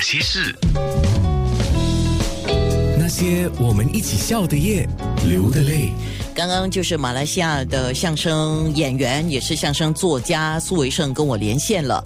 [0.00, 0.56] 那些事，
[2.98, 4.88] 那些我们一起笑的夜，
[5.28, 5.92] 流的泪。
[6.34, 12.02] 刚刚就是马来西亚的相声演员，也是相声作家苏维胜跟我连线了，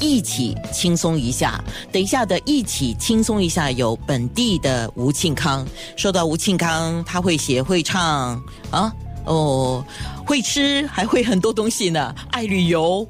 [0.00, 1.62] 一起轻松一下。
[1.92, 5.64] 等一下的一起轻松一下，有本地的吴庆康。
[5.96, 8.42] 说到吴庆康，他会写会唱
[8.72, 8.92] 啊，
[9.24, 9.84] 哦，
[10.26, 13.06] 会吃，还会很多东西呢，爱旅游。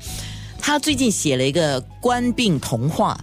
[0.61, 3.19] 他最近写了一个官病童话。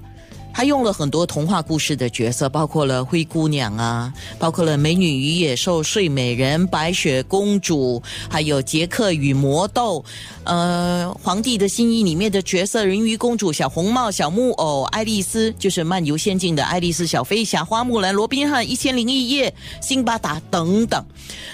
[0.53, 10.05] 他用了很多童话故事的角色，包括了灰姑娘啊，包括了美女与野兽、睡美人、白雪公主，还有杰克与魔豆，
[10.43, 21.03] 呃，皇帝的新衣里面的角色，人鱼公主、小红帽、小木偶、爱丽丝，就是漫游仙境的爱丽丝、小飞侠、花木兰、罗宾汉、一千零一夜、辛巴达等等。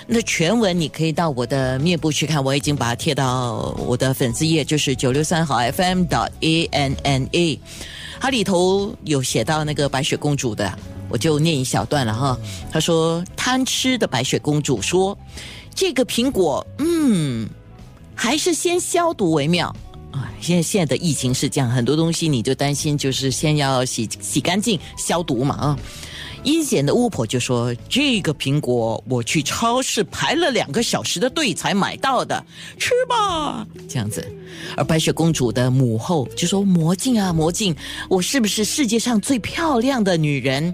[0.06, 7.60] 那全文你可以到我的面部去看，我已经把它贴到我的粉丝页，就是九六三号 FM 的 A N N A。
[8.20, 12.38] 它里头有写到那个白雪公主的，我就念一小段了哈。
[12.72, 15.18] 他说：“贪吃的白雪公主说，
[15.74, 17.50] 这个苹果，嗯，
[18.14, 19.74] 还是先消毒为妙
[20.12, 20.30] 啊。
[20.42, 25.80] 现在现在的疫情是这样，很多东西你就担心，就是先要洗洗干净、消毒嘛啊。”
[26.44, 32.44] 阴险的巫婆就说：“这个苹果我去超市排了两个小时的队才买到的，
[32.78, 34.26] 吃吧。”这样子，
[34.78, 37.76] 而白雪公主的母后就说：“魔镜啊，魔镜，
[38.10, 40.74] 我是不是世界上最漂亮的女人？”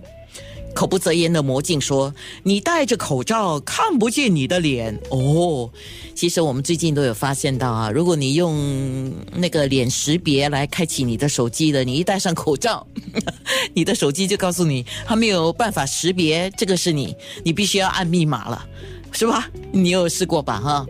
[0.75, 5.71] 口不择言的魔镜说：“你戴着口罩看不见你的脸哦。”
[6.13, 12.85] 其实我们最近都有发现到啊，如果你用那个脸识别来开启你的手机的，你一戴上口罩，
[13.73, 18.67] 你的手机就告诉你它没有办法识别这个是你，你必须要按密码了，
[19.13, 19.49] 是吧？
[19.71, 20.59] 你有试过吧？
[20.59, 20.85] 哈。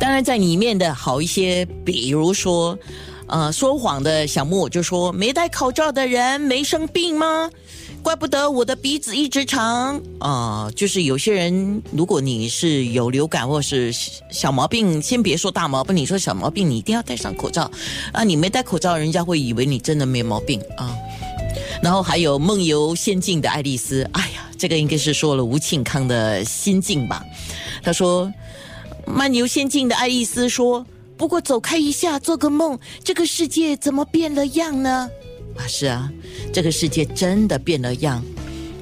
[0.00, 2.78] 当然，在里面的好一些，比如说，
[3.28, 7.50] 呃，说谎的小木就说：“没戴口罩的人没生病吗？”
[8.00, 10.70] 怪不得我的鼻子一直长啊！
[10.74, 13.92] 就是有些人，如果你是有流感或是
[14.30, 17.70] 小毛病，先别说大毛病，你说小毛病，你一定要戴上口罩
[18.12, 18.22] 啊！
[18.22, 20.96] 你没戴口罩，人家会以为你真的没毛病啊。
[21.82, 27.22] 然后还有梦游仙境的爱丽丝，哎呀，这个应该是说了吴庆康的心境吧？
[27.82, 28.32] 他说，
[29.06, 30.86] 漫游仙境的爱丽丝说
[31.18, 35.10] ：“不过走开一下，做个梦，这个世界怎么变了样呢？”
[35.58, 36.08] 啊，是啊，
[36.52, 38.24] 这个世界真的变了样。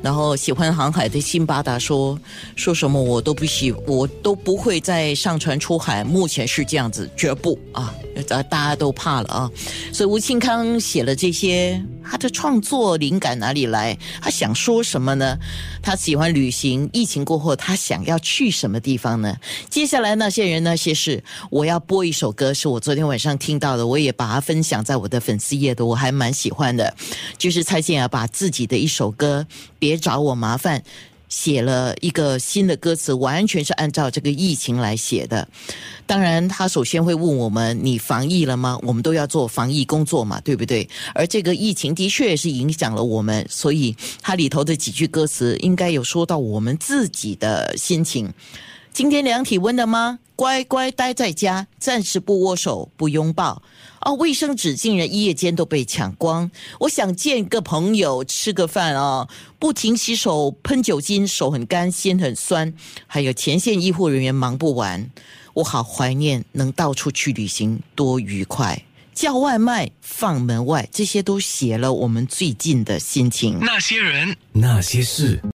[0.02, 2.16] 然后喜欢航海的辛巴达说
[2.54, 6.04] ：“说什么我都不喜，我都不会再上船出海。
[6.04, 7.92] 目前是这样子，绝不啊！
[8.24, 9.50] 大家都怕了啊！
[9.92, 13.98] 所以吴庆康写了这些，他的创作灵感哪里来？
[14.22, 15.36] 他想说什么呢？
[15.82, 19.36] 他喜欢旅行，疫情过后他想要去什么地方呢？
[19.68, 26.94] 接下来那些人那些事，我要播一首歌，是我昨天晚上听到的，我也把它分享在我的粉丝页的，我还蛮喜欢的，
[27.36, 29.44] 就是蔡健雅把自己的一首歌
[29.78, 29.96] 别。
[29.96, 30.84] 找我麻烦，
[31.28, 35.46] 写了一个新的歌词，完全是按照这个疫情来写的。
[36.06, 40.88] 当然，他首先会问我们：“你防疫了吗？”我们都要做防疫工作嘛，对不对？
[41.14, 48.32] 而这个疫情的确是影响了我们，所以它里头的几句歌词应该有说到我们自己的心情。
[48.96, 50.20] 今天量体温了吗？
[50.34, 53.62] 乖乖待在家，暂时不握手，不拥抱。
[54.00, 56.50] 哦，卫生纸竟然一夜间都被抢光。
[56.80, 62.72] 我想见个朋友，吃个饭啊，不停洗手，喷酒精，手很干，心很酸。
[63.06, 65.10] 还有前线医护人员忙不完。
[65.52, 68.82] 我好怀念能到处去旅行，多愉快。
[69.12, 73.58] 叫外卖，放门外，这些都写了我们最近的心情。
[73.60, 75.38] 那些人，那些事。